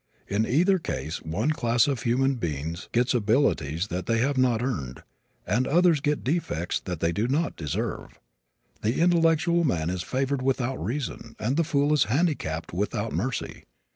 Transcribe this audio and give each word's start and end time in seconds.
In 0.27 0.47
either 0.47 0.79
case 0.79 1.21
one 1.21 1.51
class 1.51 1.85
of 1.87 2.01
human 2.01 2.33
beings 2.37 2.89
gets 2.91 3.13
abilities 3.13 3.89
that 3.89 4.07
they 4.07 4.17
have 4.17 4.35
not 4.35 4.63
earned 4.63 5.03
and 5.45 5.67
others 5.67 5.99
get 5.99 6.23
defects 6.23 6.79
that 6.85 7.01
they 7.01 7.11
do 7.11 7.27
not 7.27 7.55
deserve. 7.55 8.19
The 8.81 8.99
intellectual 8.99 9.63
man 9.63 9.91
is 9.91 10.01
favored 10.01 10.41
without 10.41 10.83
reason 10.83 11.35
and 11.37 11.55
the 11.55 11.63
fool 11.63 11.93
is 11.93 12.05
handicapped 12.05 12.73
without 12.73 13.11
mercy. 13.13 13.65